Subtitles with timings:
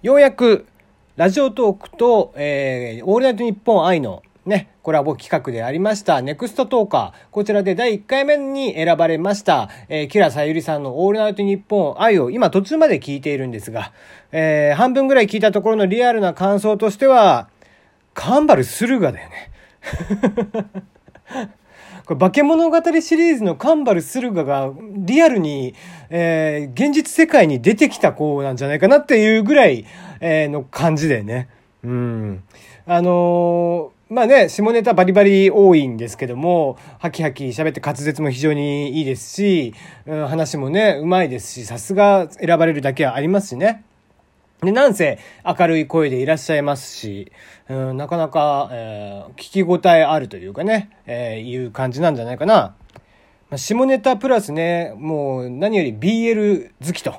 [0.00, 0.64] ようやく、
[1.16, 7.12] ラジオトークと、えー、オールナイトニッポン愛のね、コラボ企画でありました、ネクストトーカー。
[7.32, 13.92] こちらで第1回目に選ばれました、えー、キラさゆりさんのオールナイトニッポン愛を今途中まで聞いているんですが、
[14.30, 17.48] えー、半分ぐらい聞いたところのリアルな感想としては、
[18.14, 19.50] カンバル駿河だよね。
[22.06, 25.74] これ化け物語シリーズのカンバル駿河がリアルに、
[26.10, 29.84] えー、現実世界に出てきた子なんじゃないかなっていうぐらい、
[30.20, 31.48] えー、の感じでね。
[31.82, 32.42] うん。
[32.86, 39.74] あのー、まあね、下ネタバリバリ多いんですけども、ハキハキ喋って滑舌も非常にいいですし、
[40.06, 43.84] うん、話もね、うまいですし、さすが選ばれるだけはありますしね。
[44.62, 47.30] で、なんせ明るい声でいらっしゃいますし、
[47.68, 52.74] うん、なかなか、えー、聞き応えあるというかね、えー、いう感じなんじゃないかな。
[53.50, 57.14] まあ、下ネタプラスね、もう何より BL 好きと。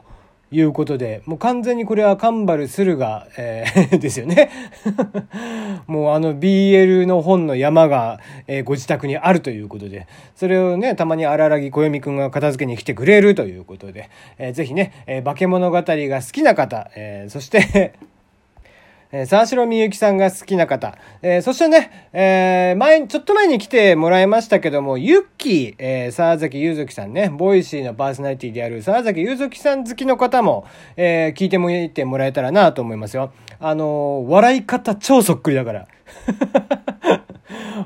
[0.51, 4.49] いうことで、もう完全にこれはカンバルスルが、えー ですよね。
[5.87, 17.93] もうあの BL の本の山が、えー、ご自宅にあるということで、それをね、たまに阿良々木暦くんが片付けに来てくれるということで、えー、ぜひね、えー、化物語が好きな方、えー、そして
[19.11, 20.95] えー、沢城みゆきさんが好きな方。
[21.23, 33.31] えー、そしてね、えー、前、ちょっと前に来てもらいましたけども、ゆっきー、えー、沢崎ゆずきさんね、ボイシーのパーソナリティである沢崎ゆずきさん好きの方も、えー、聞いてもいてもらえたらなと思いますよ。
[33.59, 35.87] あのー、笑い方超そっくりだから。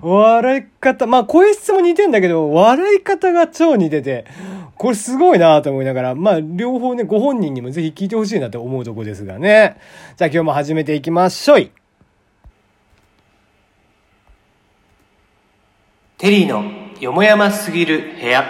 [0.02, 4.26] 笑い方、まあ声質も似てんだけど、笑い方が超似てて、
[4.78, 9.78] これすごいなと思いながら、まあ、両方ね、ご本人にもぜひ聞いてほしいなと思うとこですがね。
[10.18, 11.72] じゃあ今日も始めていきましょい。
[16.18, 16.64] テリーの
[17.00, 18.44] よもやますぎる部屋。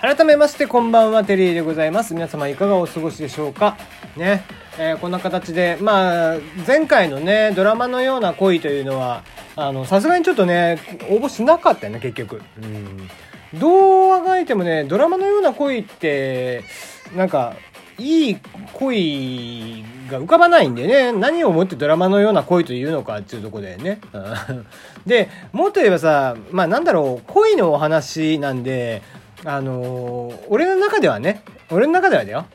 [0.00, 2.14] 改めましてこんばんは、テリーでございます。
[2.14, 3.76] 皆様いかがお過ごしでしょうか？
[4.16, 4.42] ね。
[4.82, 6.36] えー、こんな形で、まあ、
[6.66, 9.24] 前回のね、ドラマのような恋というのは、
[9.54, 10.78] あの、さすがにちょっとね、
[11.10, 12.40] 応募しなかったよね、結局。
[12.56, 13.06] うん。
[13.58, 16.64] どうあがいてもね、ドラマのような恋って、
[17.14, 17.56] なんか、
[17.98, 18.36] いい
[18.72, 24.00] 恋が浮かばないんでね、何をもってドラマのような恋というのかっていうとこでね。
[25.04, 29.02] で、もっと言えばさ、まあなんだろう、恋のお話なんで、
[29.44, 32.46] あのー、俺の中ではね、俺の中ではだよ。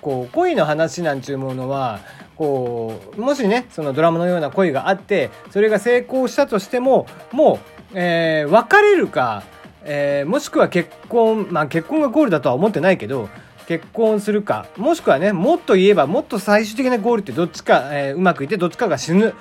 [0.00, 2.00] こう恋の話なんちゅうものは
[2.36, 7.58] こうもしねそのドラマのような恋があってそれが成功したとしてもも
[7.94, 9.42] う、えー、別れるか、
[9.82, 13.28] えー、もしくは結婚まあ結婚がゴールだとは思ってないけど
[13.66, 19.34] 結婚するかもしくはねもっと言えばもっと最終的なゴールってどっちか、えー、うまくいってどっちかが死ぬ、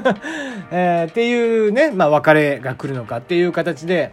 [0.70, 4.12] えー、っていうね、まあ、別れが来るのかっていう形で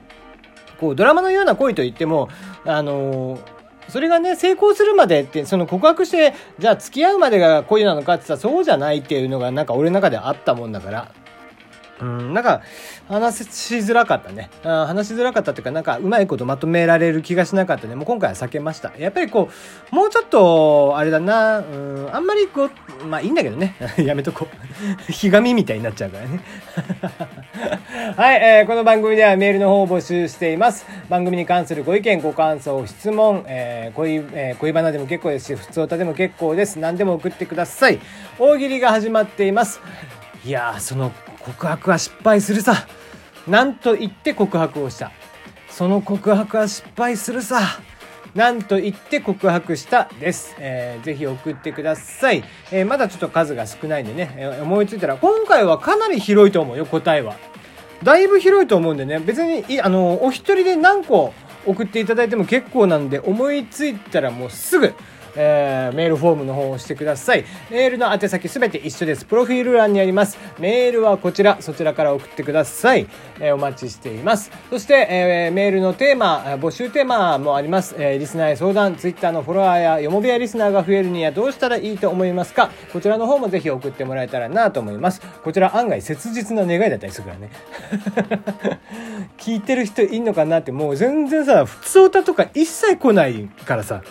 [0.79, 2.27] こうドラマのような恋といっても
[2.65, 3.54] あのー
[3.89, 11.11] それがね、成功するまでって、その告白して、じゃあ付き合うまでが恋なのかって言ったらそうじゃないっていうのがなんか俺の中であったもんだから、
[12.01, 12.61] うん、なんか、
[13.07, 14.49] 話しづらかったね。
[14.63, 17.95] 話しづらかったっていうか、なんか、うまいことまとめられる気がしなかったね。
[17.95, 18.91] もう今回は避けました。
[18.97, 19.49] やっぱりこ
[19.91, 23.75] う、もうちょっと、あれだな、うん、あんまりこう、まあいいんだけどね。
[23.97, 24.55] やめとこう。
[25.11, 26.39] ひがみみたいになっちゃうからね。
[28.17, 30.85] はい、えー、この番組ではメールの方を募集しています。
[31.09, 36.79] 番組に関するご意見、ご感想、質問、えー、恋、えー、恋バナでも結構ですし、普通歌でも結構です。
[36.79, 37.99] 何でも送ってください。
[38.37, 39.79] 大喜利が始まっています。
[40.45, 41.11] いや、その
[41.45, 42.87] 告白は失敗するさ。
[43.47, 45.11] なんと言って告白をした。
[45.69, 47.61] その告白は失敗するさ。
[48.33, 50.55] なんと言って告白したです。
[50.57, 52.43] えー、ぜひ送ってください。
[52.71, 57.35] えー、まだちょっと数が少ないんでね、えー、思いついたら、今回はかなり広いと思うよ、答えは。
[58.03, 61.33] だいぶ広いと思うんでね、別に、あの、お一人で何個
[61.65, 64.93] 送っていただいても結構なんで、思いついたらもうすぐ、
[65.35, 67.45] えー、メールフォームの方を押してください。
[67.69, 69.25] メールの宛先すべて一緒です。
[69.25, 70.37] プロフィール欄にあります。
[70.59, 73.07] メールはこちら、そちらから送ってください。
[73.39, 74.51] えー、お待ちしています。
[74.69, 77.95] そして、えー、メールのテーマ、募集テーマもあります。
[77.97, 82.69] えー、リスナーへ相談、ツイッターのフォロワーやよもべやリスナーが増えるにはどうしたらいいと思いますか？
[82.93, 85.21] こちらの方もぜひ送ってもらえたらなと思います。
[85.43, 87.49] こちら案外切実な願いだったりするからね。
[89.37, 94.01] 聞いてる人いんのかなってもう全然さ、普通歌とか一切来ないからさ。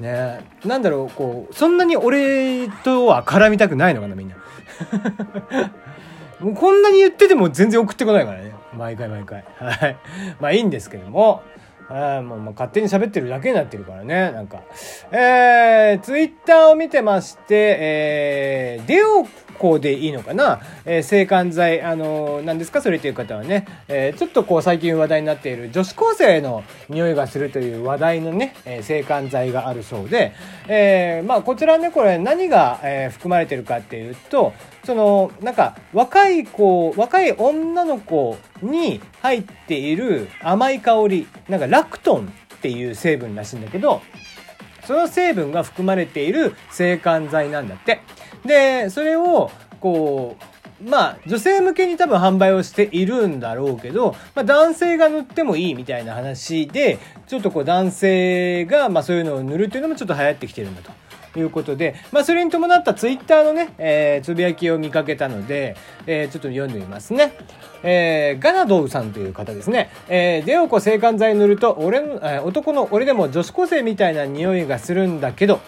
[0.00, 0.40] ね。
[0.64, 4.36] なんだろうこうそんなに俺とは絡みたくないのかなみんな。
[6.40, 8.52] もうこんなに言ってても全然送ってこないからね。
[8.76, 9.44] 毎回毎回。
[9.58, 9.96] はい。
[10.40, 11.42] まあいいんですけども。
[11.88, 14.32] あもう勝手に喋ってるだけになってるからね。
[14.32, 14.62] なんか。
[15.10, 19.26] えー、ツイッターを見てましてえー、デオ
[19.62, 22.82] 香でいいのかな、えー、制汗剤、あのー、何ですか？
[22.82, 30.32] それという方はね、えー、ちょっとこう最近話題になっている女子高生の匂いがするという話題のね、えー、制汗剤があるそうで、
[30.66, 34.52] えー、まあこちらね、これ何が、えー、含まれてるかっていうと、
[34.84, 44.02] その、なんか若い子、若い女の子に入っている甘い香り、なんかラクトンっていう成分らしいんだけど、
[44.84, 48.00] その成分が含まれている制汗剤なんだって。
[48.44, 49.50] で、それを、
[49.80, 60.90] こう、まあ、女性向けに多分販売をしているんだろうけど、まあ、男性が塗ってもいいみたいな話で、ちょっとこう男性が、まあそういうのを塗るっていうのもちょっと流行ってきてるんだと。
[61.38, 67.32] いうことで、まあ、それに伴ったツイッターのね、えー、つぶやきを見かけたので、えー、ちょっと読んでみますね。
[67.82, 69.90] えー、ガナドウさんという方ですね。
[70.08, 75.60] えー、デオコ制汗剤塗ると、俺の、えー、男の俺でも女子高生みたいな匂いがするんだけど、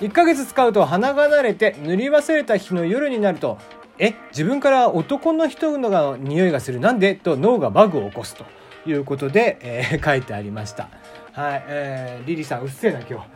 [0.00, 3.58] 1ヶ月使うと鼻が慣れて塗り忘れた日の夜になると、
[3.98, 6.80] え、自分から男の人の匂いがする。
[6.80, 7.14] なんで？
[7.14, 8.46] と脳がバグを起こすと
[8.86, 10.88] いうことで、えー、 書いてありました。
[11.32, 13.26] はい、えー、リリさんうっせえな今日。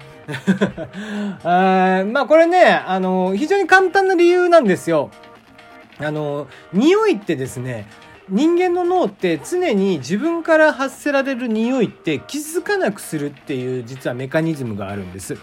[1.44, 5.10] あ まあこれね、あの、非常に簡単な理由なんですよ。
[5.98, 7.86] あの、匂いってですね、
[8.30, 15.36] 人間の脳って常に自分から発せられる匂いって気づかなくするっていう実はメカニズムがあるんです。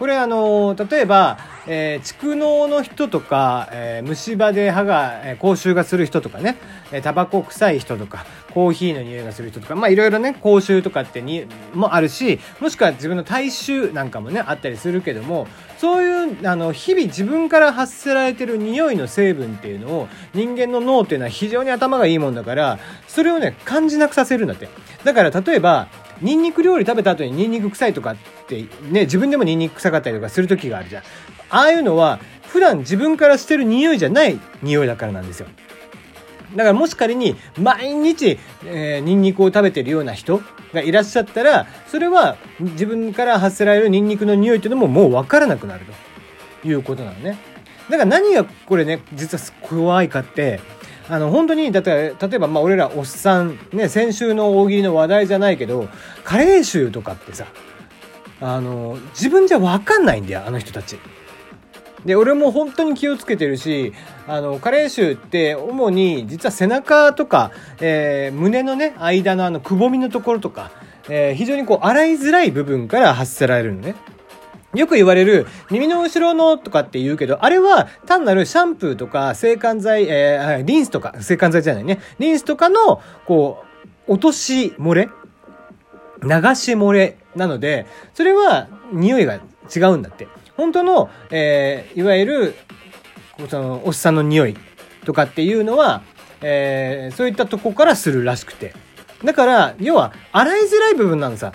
[0.00, 1.36] これあの例えば、
[1.66, 6.56] えー、蓄能の人とか、えー、虫歯で歯が、えー、口臭がする人とかね、
[6.90, 8.24] えタバコ臭い人とか
[8.54, 11.44] コーヒーの匂いがする人とかまあいろいろね口臭とかってに
[11.74, 24.70] もあるしもしくは自分の体臭なんかもねあったりするけどもそういうあの日々自分から発せられてる匂いの成分っていうのを人間の脳っていうのは非常に頭がいいもんだからそれをね感じなくさせるんだって。
[25.04, 25.88] だから例えば
[26.20, 31.02] ニンニク料理食べた後にニンニク臭いとかってね、自分でもニンニク臭かったりとかする時があるじゃん。
[31.50, 35.46] ああいうのは、普段自分からしてる匂いじゃない匂いだからなんですよ。
[36.56, 40.42] だからもし仮に毎日、えー、ニンニクを食べてるような人
[40.74, 45.84] がいらっしゃったら、それは自分から発せられるニンニクの匂いっていうのももうわからなくなる
[46.62, 47.38] ということなのね。
[47.88, 50.60] だから何がこれね、実は怖いかって、
[51.10, 55.88] あの、本当に、だって、例えば、まあ、俺らおっさん、ね、先週の大喜利の話題じゃないけど、
[56.22, 57.46] カレー臭とかってさ、
[58.40, 60.98] あの、自分じゃわかんないんだよ、あの人たち。
[62.04, 63.92] で、俺も本当に気をつけてるし、
[64.28, 70.70] あの、加齢臭って主に実は背中とか、えー、胸のね、間のあの、くぼみのところとか、
[71.08, 73.96] えー、非常にこう、洗いづらい部分から発せられるのね。
[74.74, 81.98] よく言われる耳の後ろのとかって言うけど、あれは単なるシャンプーとか制汗剤、えー、リンスとか、制汗剤じゃないね。
[82.18, 83.64] リンスとかの、こ
[84.06, 85.08] う、落とし漏れ
[86.22, 89.40] 流し漏れなので、それは匂いが
[89.74, 90.28] 違うんだって。
[90.56, 92.54] 本当の、えー、いわゆる、
[93.48, 94.56] その、おっさんの匂い
[95.04, 96.02] とかっていうのは、
[96.42, 98.74] えー、そういったとこからするらしくて。
[99.24, 101.52] だから、要は、洗いづらい部分なのさ。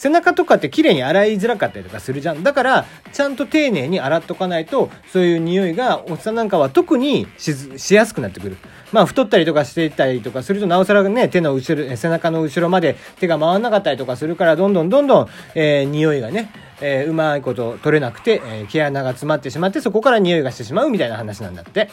[0.00, 2.42] 背中とかって綺麗に洗いづらかったりとかするじゃん。
[2.42, 8.56] だから、ちゃんと丁寧に洗っとかないと、そういう匂いが、おっさんなんかは特にしやすくなってくる。
[8.92, 16.50] まあ、太ったりとかしていたりとかすると、なおさらね、手の後ろ、背中の後ろまで手が回んなかったりとかするから、どんどんどんどん、えー、匂いがね、
[16.80, 21.90] えー、うまいこと取れなくて、えー、毛穴が詰まってしまって、そこから匂いがしてしまうみたいな話なんだって。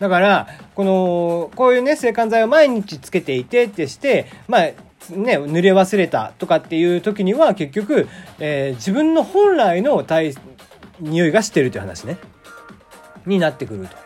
[0.00, 4.68] だから、この、こういうね、制汗剤を毎日つけていてってして、まあ、
[5.10, 10.34] ね、濡れ忘れたとかっていう時には結局、えー、自分の本来の体、
[11.00, 12.18] 匂いがしてるという話ね。
[13.26, 14.03] になってくると。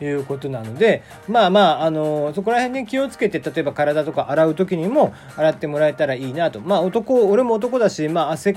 [0.00, 6.60] いうことなので、まあまあ、あのそこら辺に気をつけて、例えば体とか洗う時にも洗ってもらえたらいいなと。
[6.60, 8.56] まあ男、俺も男だし、まあ汗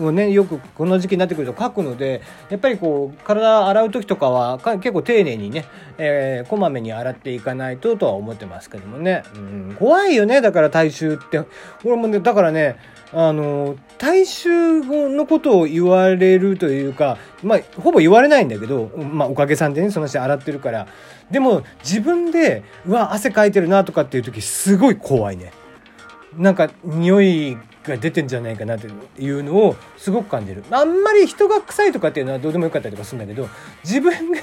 [0.00, 5.64] をね、よくこの時期になってくるとかくので、やっぱりこう、体洗う時とかは結構丁寧にね、
[5.98, 9.22] えー、こまめに洗っていかないととは思ってますけどもね。
[9.34, 11.40] うん、怖いよね、だから体臭って。
[11.84, 12.76] 俺もね、だからね、
[13.12, 20.75] あの、大衆のことを言われるというか、まあ、ほぼ言われないんだけど、まあ、おかげさんでね、その人洗ってるから。
[21.30, 25.52] でも、自分で、うわ、汗かいてるなとかっていう時、すごい怖いね。
[26.36, 27.56] なんか、匂い
[27.88, 28.88] が出てんじゃないかなって
[29.20, 30.64] いうのをすごく感じる。
[30.70, 33.48] あんまり人が臭いとかっていうのはどうでもよかったりとかするんだけど、
[33.84, 34.40] 自分が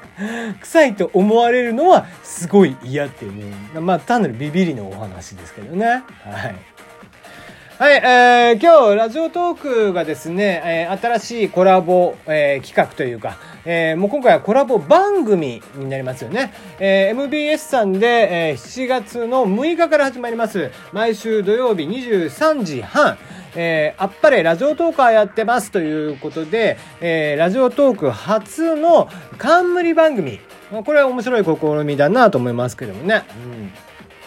[0.60, 3.80] 臭いと思われるのはすごい嫌っていうね。
[3.80, 5.86] まあ、単なるビビりのお話ですけどね。
[5.86, 6.54] はい。
[7.76, 16.52] はい、えー、今日、ラジオトークがですね、えー、新しいコラボ、えー、企画というか、えー、もう今回はコラボ番組になりますよね。
[16.78, 20.70] えー、MBS さんで、えー、7月の6日から始まります。
[20.92, 23.16] 毎週土曜日23時半。
[23.56, 30.40] えー、あっぱれラジオトーカーやってますということで、えー、ラジオトーク初の冠番組
[30.84, 33.22] これは面白い試みだなと思いますけどもね。
[33.44, 33.72] うん、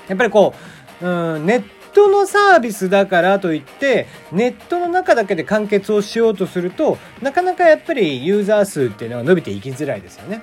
[0.07, 0.53] やっぱりこ
[1.01, 10.41] う、うん、ネットのサービスだからといってネットの中だけで完結をしようとするとなかなかやっぱりユーザー数っていうのは伸びていきづらいですよね。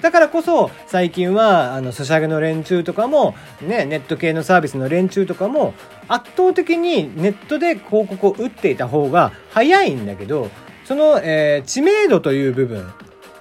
[0.00, 5.74] だからこそ最近はあのソシャゲの連中とかも、ね、ネット系のサービスの連中とかも
[6.08, 10.50] 圧倒的にネットで広告を打っていた方が早いんだけど
[10.84, 12.92] その、えー、知名度という部分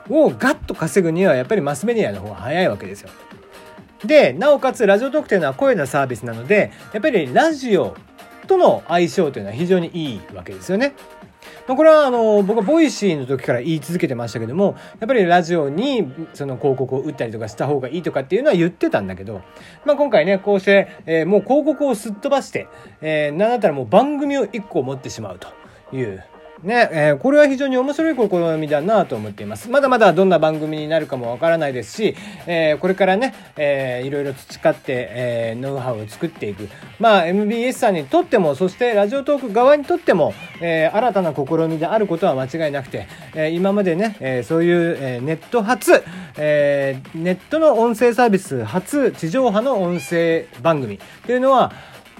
[0.09, 3.09] をガッと稼ぐにはやっぱりマスメディアの方が早いわけですよ。
[4.07, 7.95] でなおかつラジオトークというのは声のサービスなのでやっぱりラジオ
[8.47, 10.93] との相性というのは非常にいいわけですよね。
[11.67, 19.41] ま、これはあの僕はボイシーの時から言い続けてましたけどもやっぱりラジオにその広告を打ったりとかした方がいいとかっていうのは言ってたんだけど、
[19.85, 22.67] まあ、今回ねこうして、え、もう広告をすっ飛ばして、
[23.01, 25.47] えー、なんだったらもう番組を1個持ってしまうと
[25.95, 26.23] いう
[26.65, 29.69] ね、えー、これは非常に面白い試みだなと思っています。
[29.69, 32.15] まだまだどんな番組になるかもわからないですし、
[32.47, 36.67] えー、これからね、えー、いろいろ培って、えー、ノウハウを作っていく。
[36.99, 46.03] まあ、MBS さんにとっても、そしてラジオトーク側にとっても、えー、新たな試みであることは間違いなくて、えー、今までね、えー、そういう、えー、ネット初、
[46.37, 51.71] えー、ネットの音声サービス初、地上波の音声番組っていうのは、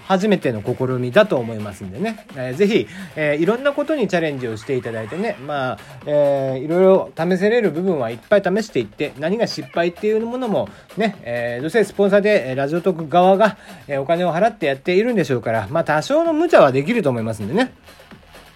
[0.06, 13.58] 初めての試みだと思いますんでね、えー、ぜひ、えー、いろんなことにチャレンジをしていただいてね、まあ、えー、いろいろ試せれる部分はいっぱい試していって、何が失敗っていうものもね、えー、どうせスポンサーで、ラジオトーク側が、
[13.88, 17.74] え、お金を払ってやっているんでしょうから、まあ多少の無茶はできると思いますんでね。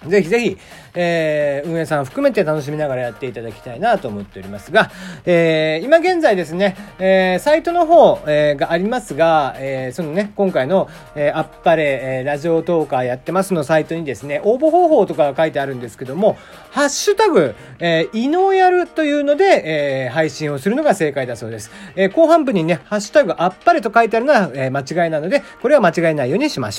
[0.08, 0.58] ぜひぜひ、
[0.94, 4.92] えー、運営さん含めて楽しみながらやっていただきたいなと思っておりますが、
[5.26, 16.38] えー、今現在ですね、えー、サイトの方、えー、がありますが、えー、そのね、今回の、えー、あっぱれ、えー、ラジオトーカーやってますのサイトにですね、応募方法とかが書いてあるんですけども、
[16.72, 21.72] ハッシュタグ、えー、イノやるというので、えー、配信をするのが正解だそうです。
[21.96, 26.68] えー、後半部にね、ハッシュタグあっぱれと書いてあるのは、えー、間違いなので、これは間違いないようにしましょう。